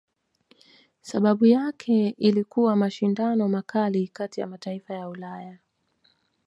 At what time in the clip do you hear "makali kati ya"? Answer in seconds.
3.49-4.47